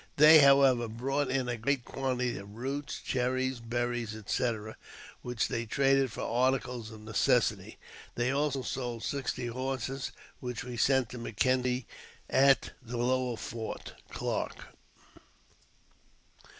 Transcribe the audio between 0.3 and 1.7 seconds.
however, brought in a